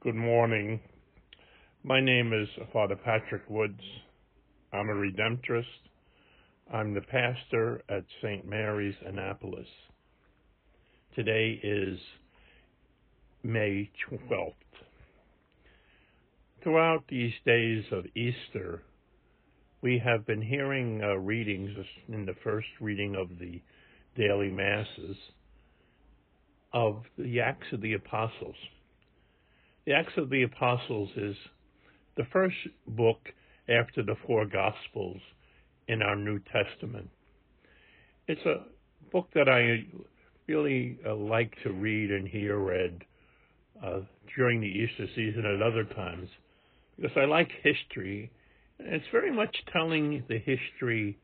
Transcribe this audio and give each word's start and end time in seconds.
Good 0.00 0.14
morning. 0.14 0.78
My 1.82 2.00
name 2.00 2.32
is 2.32 2.48
Father 2.72 2.94
Patrick 2.94 3.42
Woods. 3.50 3.80
I'm 4.72 4.88
a 4.88 4.92
Redemptorist. 4.92 5.64
I'm 6.72 6.94
the 6.94 7.00
pastor 7.00 7.82
at 7.88 8.04
St. 8.22 8.46
Mary's 8.48 8.94
Annapolis. 9.04 9.66
Today 11.16 11.58
is 11.64 11.98
May 13.42 13.90
12th. 14.08 14.52
Throughout 16.62 17.02
these 17.08 17.34
days 17.44 17.82
of 17.90 18.04
Easter, 18.14 18.82
we 19.82 19.98
have 19.98 20.24
been 20.24 20.42
hearing 20.42 21.02
uh, 21.02 21.14
readings 21.16 21.76
in 22.06 22.24
the 22.24 22.36
first 22.44 22.68
reading 22.80 23.16
of 23.16 23.40
the 23.40 23.60
daily 24.16 24.50
masses 24.52 25.16
of 26.72 27.02
the 27.18 27.40
Acts 27.40 27.66
of 27.72 27.80
the 27.80 27.94
Apostles. 27.94 28.54
The 29.88 29.94
Acts 29.94 30.18
of 30.18 30.28
the 30.28 30.42
Apostles 30.42 31.08
is 31.16 31.34
the 32.18 32.26
first 32.30 32.56
book 32.88 33.20
after 33.70 34.02
the 34.02 34.16
four 34.26 34.44
Gospels 34.44 35.16
in 35.88 36.02
our 36.02 36.14
New 36.14 36.40
Testament. 36.40 37.08
It's 38.26 38.44
a 38.44 38.66
book 39.10 39.28
that 39.34 39.48
I 39.48 39.86
really 40.46 40.98
uh, 41.06 41.14
like 41.14 41.54
to 41.62 41.72
read 41.72 42.10
and 42.10 42.28
hear 42.28 42.58
read 42.58 43.02
uh, 43.82 44.00
during 44.36 44.60
the 44.60 44.66
Easter 44.66 45.06
season 45.16 45.46
at 45.46 45.62
other 45.62 45.84
times 45.84 46.28
because 46.96 47.16
I 47.16 47.24
like 47.24 47.48
history. 47.62 48.30
And 48.78 48.88
it's 48.88 49.06
very 49.10 49.32
much 49.34 49.56
telling 49.72 50.22
the 50.28 50.38
history 50.38 51.16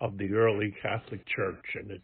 of 0.00 0.18
the 0.18 0.32
early 0.32 0.74
Catholic 0.82 1.24
Church 1.36 1.64
and 1.76 1.92
it's 1.92 2.02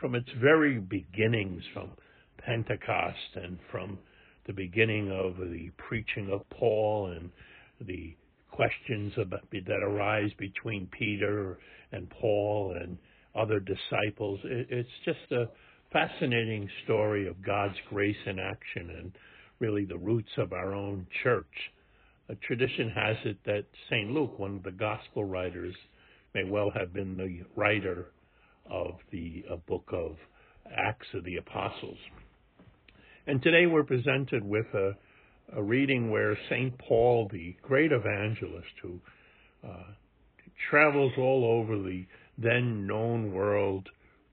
from 0.00 0.14
its 0.14 0.30
very 0.40 0.78
beginnings, 0.78 1.64
from 1.74 1.90
Pentecost 2.38 3.36
and 3.36 3.58
from 3.70 3.98
the 4.48 4.52
beginning 4.54 5.12
of 5.12 5.36
the 5.36 5.70
preaching 5.76 6.30
of 6.32 6.40
Paul 6.50 7.12
and 7.14 7.30
the 7.86 8.16
questions 8.50 9.12
about, 9.18 9.48
that 9.52 9.82
arise 9.84 10.30
between 10.38 10.88
Peter 10.98 11.58
and 11.92 12.08
Paul 12.10 12.74
and 12.80 12.98
other 13.36 13.60
disciples. 13.60 14.40
It, 14.44 14.66
it's 14.70 14.88
just 15.04 15.30
a 15.32 15.48
fascinating 15.92 16.68
story 16.84 17.28
of 17.28 17.44
God's 17.44 17.76
grace 17.90 18.16
in 18.26 18.38
action 18.38 18.90
and 18.98 19.12
really 19.60 19.84
the 19.84 19.98
roots 19.98 20.30
of 20.38 20.52
our 20.52 20.74
own 20.74 21.06
church. 21.22 21.44
A 22.30 22.34
tradition 22.36 22.90
has 22.90 23.16
it 23.26 23.36
that 23.44 23.64
St. 23.90 24.10
Luke, 24.10 24.38
one 24.38 24.56
of 24.56 24.62
the 24.62 24.72
gospel 24.72 25.24
writers, 25.24 25.74
may 26.34 26.44
well 26.44 26.70
have 26.74 26.94
been 26.94 27.16
the 27.16 27.44
writer 27.54 28.12
of 28.70 28.94
the 29.12 29.44
book 29.66 29.88
of 29.92 30.16
Acts 30.74 31.06
of 31.14 31.24
the 31.24 31.36
Apostles. 31.36 31.98
And 33.28 33.42
today 33.42 33.66
we're 33.66 33.84
presented 33.84 34.42
with 34.42 34.64
a, 34.72 34.96
a 35.54 35.62
reading 35.62 36.10
where 36.10 36.34
St. 36.48 36.78
Paul, 36.78 37.28
the 37.30 37.54
great 37.60 37.92
evangelist 37.92 38.72
who 38.80 38.98
uh, 39.62 39.92
travels 40.70 41.12
all 41.18 41.44
over 41.44 41.76
the 41.76 42.06
then 42.38 42.86
known 42.86 43.34
world 43.34 43.86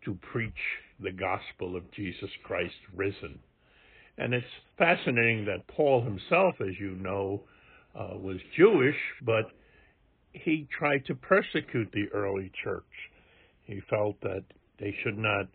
to 0.06 0.18
preach 0.32 0.54
the 1.02 1.12
gospel 1.12 1.76
of 1.76 1.92
Jesus 1.92 2.30
Christ 2.46 2.76
risen. 2.96 3.38
And 4.18 4.34
it's 4.34 4.46
fascinating 4.78 5.44
that 5.44 5.68
Paul 5.68 6.02
himself, 6.02 6.56
as 6.62 6.80
you 6.80 6.92
know, 6.92 7.42
uh, 8.00 8.16
was 8.18 8.38
Jewish, 8.56 8.96
but 9.22 9.52
he 10.32 10.70
tried 10.80 11.06
to 11.08 11.16
persecute 11.16 11.92
the 11.92 12.08
early 12.14 12.50
church. 12.64 12.84
He 13.66 13.82
felt 13.90 14.22
that 14.22 14.46
they 14.80 14.96
should 15.04 15.18
not 15.18 15.48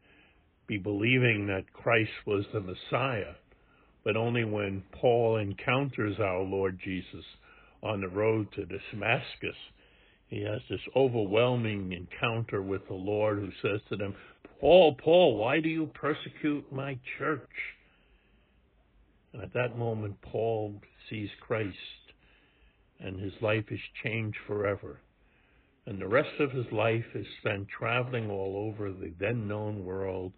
be 0.70 0.78
believing 0.78 1.48
that 1.48 1.72
Christ 1.72 2.12
was 2.28 2.44
the 2.52 2.60
Messiah, 2.60 3.34
but 4.04 4.16
only 4.16 4.44
when 4.44 4.84
Paul 4.92 5.38
encounters 5.38 6.14
our 6.20 6.42
Lord 6.42 6.78
Jesus 6.84 7.24
on 7.82 8.00
the 8.00 8.08
road 8.08 8.46
to 8.52 8.66
Damascus. 8.66 9.56
He 10.28 10.42
has 10.42 10.60
this 10.70 10.78
overwhelming 10.94 11.92
encounter 11.92 12.62
with 12.62 12.86
the 12.86 12.94
Lord 12.94 13.38
who 13.38 13.50
says 13.60 13.80
to 13.88 13.96
them, 13.96 14.14
Paul, 14.60 14.94
Paul, 14.94 15.38
why 15.38 15.58
do 15.58 15.68
you 15.68 15.90
persecute 15.92 16.72
my 16.72 16.96
church? 17.18 17.50
And 19.32 19.42
at 19.42 19.52
that 19.54 19.76
moment, 19.76 20.22
Paul 20.22 20.80
sees 21.08 21.30
Christ, 21.40 21.74
and 23.00 23.18
his 23.18 23.32
life 23.42 23.64
is 23.72 23.80
changed 24.04 24.38
forever. 24.46 25.00
And 25.86 26.00
the 26.00 26.06
rest 26.06 26.38
of 26.38 26.52
his 26.52 26.70
life 26.70 27.06
is 27.16 27.26
spent 27.40 27.66
traveling 27.76 28.30
all 28.30 28.68
over 28.68 28.92
the 28.92 29.12
then 29.18 29.48
known 29.48 29.84
world, 29.84 30.32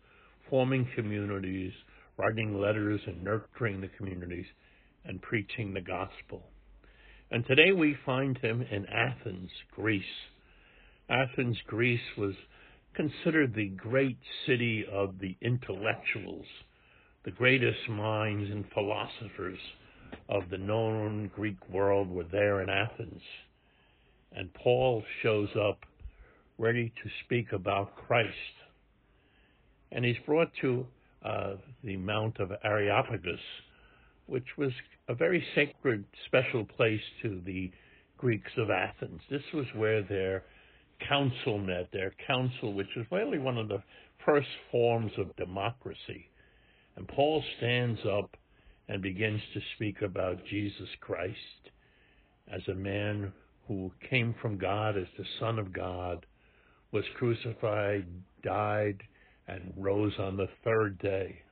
forming 0.53 0.87
communities, 0.95 1.73
writing 2.19 2.61
letters 2.61 3.01
and 3.07 3.25
nurturing 3.25 3.81
the 3.81 3.89
communities, 3.97 4.45
and 5.07 5.23
preaching 5.23 5.73
the 5.73 5.81
gospel. 5.81 6.43
And 7.31 7.43
today 7.47 7.73
we 7.73 7.97
find 8.05 8.37
him 8.37 8.61
in 8.61 8.85
Athens, 8.85 9.49
Greece. 9.75 10.03
Athens, 11.09 11.57
Greece 11.67 12.03
was 12.19 12.35
considered 12.95 13.55
the 13.55 13.71
great 13.71 14.19
city 14.47 14.85
of 14.93 15.15
the 15.21 15.39
intellectuals, 15.41 16.45
the 17.25 17.31
greatest 17.31 17.89
minds 17.89 18.51
and 18.51 18.67
philosophers 18.75 19.59
of 20.29 20.51
the 20.51 20.59
known 20.59 21.31
Greek 21.35 21.67
world 21.71 22.11
were 22.11 22.27
there 22.31 22.61
in 22.61 22.69
Athens. 22.69 23.23
And 24.33 24.53
Paul 24.53 25.03
shows 25.23 25.49
up 25.59 25.79
ready 26.59 26.93
to 27.03 27.11
speak 27.25 27.53
about 27.53 27.97
Christ 27.97 28.37
and 29.95 30.05
he's 30.05 30.17
brought 30.27 30.51
to 30.61 30.87
uh, 31.25 31.55
the 31.85 31.97
Mount 31.97 32.39
of 32.41 32.53
Areopagus, 32.65 33.41
which 34.27 34.57
was 34.57 34.73
a 35.09 35.15
very 35.15 35.45
sacred, 35.55 36.05
special 36.27 36.65
place 36.65 37.01
to 37.23 37.41
the 37.45 37.71
Greeks 38.17 38.53
of 38.57 38.71
Athens. 38.71 39.21
This 39.31 39.43
was 39.53 39.67
where 39.75 40.03
their 40.03 40.45
council 41.09 41.59
met, 41.59 41.89
their 41.93 42.15
council, 42.27 42.73
which 42.73 42.89
was 42.97 43.07
really 43.11 43.39
one 43.39 43.59
of 43.59 43.69
the 43.69 43.83
first 44.25 44.49
forms 44.71 45.13
of 45.19 45.35
democracy. 45.37 46.29
And 46.97 47.07
Paul 47.09 47.43
stands 47.59 48.01
up 48.11 48.37
and 48.89 49.03
begins 49.03 49.41
to 49.55 49.61
speak 49.77 50.03
about 50.03 50.45
Jesus 50.47 50.89
Christ 51.01 51.39
as 52.53 52.61
a 52.69 52.75
man 52.75 53.33
who 53.67 53.91
came 54.11 54.35
from 54.41 54.59
God 54.59 54.97
as 54.97 55.07
the 55.17 55.25
Son 55.41 55.59
of 55.59 55.73
God, 55.73 56.27
was 56.91 57.05
crucified, 57.17 58.05
died, 58.43 59.03
and 59.53 59.73
rose 59.77 60.13
on 60.19 60.37
the 60.37 60.49
third 60.65 60.99
day. 60.99 61.43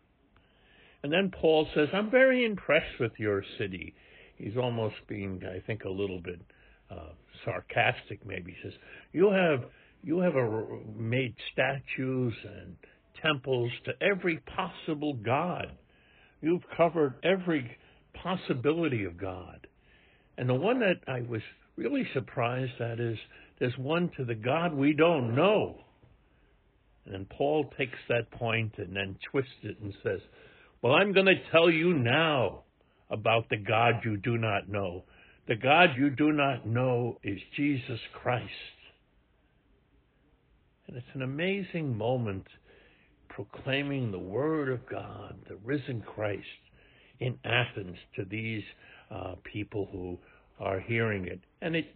And 1.03 1.13
then 1.13 1.31
Paul 1.31 1.67
says, 1.75 1.89
I'm 1.93 2.11
very 2.11 2.45
impressed 2.45 2.99
with 2.99 3.13
your 3.19 3.43
city. 3.59 3.95
He's 4.37 4.57
almost 4.57 4.97
being, 5.09 5.43
I 5.45 5.61
think, 5.67 5.85
a 5.85 5.91
little 5.91 6.21
bit 6.21 6.41
uh, 6.91 7.11
sarcastic, 7.45 8.25
maybe. 8.27 8.53
He 8.53 8.69
says, 8.69 8.79
You 9.13 9.31
have, 9.31 9.65
you 10.03 10.21
have 10.21 10.35
a, 10.35 10.67
made 10.97 11.35
statues 11.53 12.35
and 12.45 12.77
temples 13.23 13.71
to 13.85 13.93
every 14.03 14.39
possible 14.39 15.15
God. 15.15 15.73
You've 16.43 16.65
covered 16.77 17.15
every 17.23 17.77
possibility 18.15 19.05
of 19.05 19.19
God. 19.19 19.67
And 20.39 20.49
the 20.49 20.55
one 20.55 20.81
that 20.81 21.01
I 21.07 21.21
was 21.21 21.43
really 21.77 22.07
surprised 22.15 22.81
at 22.81 22.99
is 23.01 23.19
there's 23.59 23.77
one 23.77 24.11
to 24.17 24.25
the 24.25 24.35
God 24.35 24.75
we 24.75 24.95
don't 24.95 25.35
know. 25.35 25.81
And 27.07 27.29
Paul 27.29 27.71
takes 27.77 27.99
that 28.09 28.31
point 28.31 28.75
and 28.79 28.95
then 28.95 29.17
twists 29.31 29.51
it 29.63 29.79
and 29.81 29.95
says, 30.03 30.21
Well, 30.83 30.95
I'm 30.95 31.13
going 31.13 31.27
to 31.27 31.51
tell 31.51 31.71
you 31.71 31.95
now 31.95 32.63
about 33.11 33.49
the 33.49 33.57
God 33.57 34.03
you 34.05 34.17
do 34.17 34.39
not 34.39 34.69
know. 34.69 35.05
The 35.49 35.57
God 35.57 35.91
you 35.97 36.11
do 36.11 36.33
not 36.33 36.67
know 36.67 37.19
is 37.25 37.39
Jesus 37.57 37.99
Christ. 38.23 38.51
And 40.87 40.97
it's 40.97 41.07
an 41.15 41.23
amazing 41.23 41.97
moment 41.97 42.47
proclaiming 43.29 44.11
the 44.11 44.19
Word 44.19 44.69
of 44.69 44.89
God, 44.89 45.37
the 45.49 45.57
risen 45.65 46.03
Christ, 46.03 46.45
in 47.21 47.39
Athens 47.45 47.97
to 48.17 48.25
these 48.25 48.63
uh, 49.11 49.35
people 49.45 49.89
who 49.93 50.19
are 50.59 50.81
hearing 50.81 51.27
it. 51.27 51.41
And 51.63 51.75
it 51.75 51.95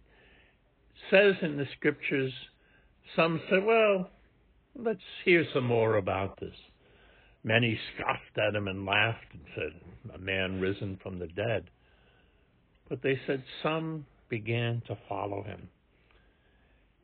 says 1.11 1.35
in 1.41 1.57
the 1.57 1.67
scriptures, 1.77 2.33
some 3.15 3.41
say, 3.49 3.59
well, 3.59 4.09
Let's 4.77 4.99
hear 5.23 5.45
some 5.53 5.65
more 5.65 5.95
about 5.95 6.39
this. 6.39 6.55
Many 7.43 7.79
scoffed 7.95 8.37
at 8.37 8.55
him 8.55 8.67
and 8.67 8.85
laughed 8.85 9.33
and 9.33 9.43
said, 9.55 10.15
A 10.15 10.17
man 10.17 10.59
risen 10.59 10.99
from 11.01 11.19
the 11.19 11.27
dead. 11.27 11.69
But 12.89 13.01
they 13.01 13.19
said 13.25 13.43
some 13.63 14.05
began 14.29 14.81
to 14.87 14.97
follow 15.07 15.43
him. 15.43 15.69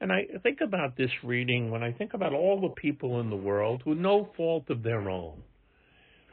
And 0.02 0.12
I 0.12 0.26
think 0.42 0.60
about 0.62 0.98
this 0.98 1.12
reading 1.24 1.70
when 1.70 1.84
I 1.84 1.92
think 1.92 2.14
about 2.14 2.34
all 2.34 2.60
the 2.60 2.82
people 2.82 3.20
in 3.22 3.30
the 3.30 3.36
world 3.36 3.84
who, 3.86 3.96
no 3.96 4.30
fault 4.36 4.70
of 4.70 4.84
their 4.84 5.10
own, 5.10 5.44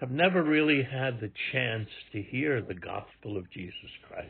have 0.01 0.11
never 0.11 0.43
really 0.43 0.83
had 0.83 1.21
the 1.21 1.31
chance 1.53 1.89
to 2.13 2.23
hear 2.23 2.63
the 2.63 2.75
gospel 2.75 3.37
of 3.37 3.51
Jesus 3.51 3.91
Christ 4.09 4.29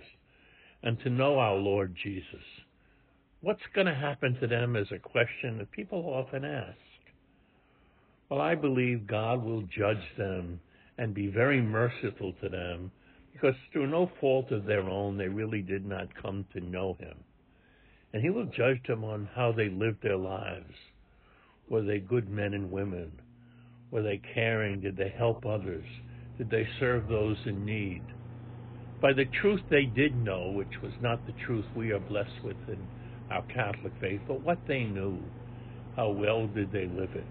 and 0.82 0.98
to 1.00 1.10
know 1.10 1.38
our 1.38 1.56
Lord 1.56 1.94
Jesus. 2.02 2.44
What's 3.40 3.62
going 3.74 3.86
to 3.86 3.94
happen 3.94 4.36
to 4.40 4.46
them 4.46 4.76
is 4.76 4.88
a 4.90 4.98
question 4.98 5.58
that 5.58 5.70
people 5.70 6.00
often 6.00 6.44
ask. 6.44 6.76
Well, 8.28 8.40
I 8.42 8.54
believe 8.54 9.06
God 9.06 9.42
will 9.42 9.62
judge 9.62 10.04
them 10.18 10.60
and 10.98 11.14
be 11.14 11.28
very 11.28 11.62
merciful 11.62 12.34
to 12.42 12.48
them 12.48 12.90
because 13.32 13.54
through 13.72 13.86
no 13.86 14.10
fault 14.20 14.50
of 14.50 14.66
their 14.66 14.82
own, 14.82 15.16
they 15.16 15.28
really 15.28 15.62
did 15.62 15.86
not 15.86 16.14
come 16.20 16.44
to 16.52 16.60
know 16.60 16.96
him. 17.00 17.14
And 18.12 18.22
he 18.22 18.30
will 18.30 18.46
judge 18.46 18.82
them 18.86 19.04
on 19.04 19.28
how 19.34 19.52
they 19.52 19.68
lived 19.68 20.02
their 20.02 20.16
lives. 20.16 20.74
Were 21.70 21.82
they 21.82 22.00
good 22.00 22.28
men 22.28 22.52
and 22.52 22.70
women? 22.70 23.12
Were 23.90 24.02
they 24.02 24.20
caring? 24.34 24.80
Did 24.80 24.96
they 24.96 25.14
help 25.16 25.46
others? 25.46 25.86
Did 26.36 26.50
they 26.50 26.66
serve 26.80 27.08
those 27.08 27.38
in 27.46 27.64
need? 27.64 28.02
By 29.00 29.12
the 29.12 29.26
truth 29.40 29.60
they 29.70 29.84
did 29.84 30.16
know, 30.16 30.50
which 30.50 30.82
was 30.82 30.92
not 31.00 31.24
the 31.26 31.34
truth 31.46 31.64
we 31.76 31.92
are 31.92 32.00
blessed 32.00 32.42
with 32.44 32.56
in 32.68 32.78
our 33.30 33.42
Catholic 33.42 33.92
faith, 34.00 34.20
but 34.26 34.42
what 34.42 34.58
they 34.66 34.82
knew, 34.84 35.18
how 35.96 36.10
well 36.10 36.46
did 36.46 36.72
they 36.72 36.86
live 36.86 37.14
it? 37.14 37.26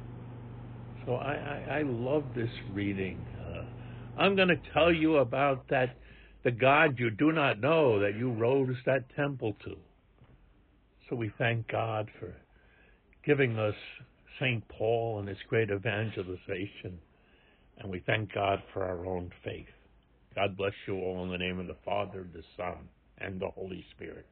So 1.07 1.15
I, 1.15 1.33
I, 1.33 1.77
I 1.79 1.81
love 1.83 2.25
this 2.35 2.49
reading. 2.73 3.17
Uh, 3.41 4.21
I'm 4.21 4.35
going 4.35 4.49
to 4.49 4.59
tell 4.73 4.91
you 4.91 5.17
about 5.17 5.65
that 5.69 5.95
the 6.43 6.51
God 6.51 6.99
you 6.99 7.09
do 7.09 7.31
not 7.31 7.61
know 7.61 7.97
that 7.99 8.15
you 8.17 8.29
rose 8.31 8.75
that 8.85 9.05
temple 9.15 9.55
to. 9.63 9.77
So 11.09 11.15
we 11.15 11.31
thank 11.37 11.69
God 11.69 12.09
for 12.19 12.35
giving 13.25 13.57
us 13.57 13.73
St. 14.39 14.67
Paul 14.67 15.19
and 15.19 15.29
his 15.29 15.37
great 15.47 15.69
evangelization. 15.69 16.99
And 17.77 17.89
we 17.89 18.03
thank 18.05 18.33
God 18.33 18.61
for 18.73 18.83
our 18.83 19.05
own 19.05 19.31
faith. 19.45 19.67
God 20.35 20.57
bless 20.57 20.73
you 20.87 20.95
all 20.95 21.23
in 21.23 21.31
the 21.31 21.37
name 21.37 21.57
of 21.57 21.67
the 21.67 21.77
Father, 21.85 22.27
the 22.33 22.43
Son, 22.57 22.89
and 23.19 23.39
the 23.39 23.47
Holy 23.47 23.85
Spirit. 23.95 24.25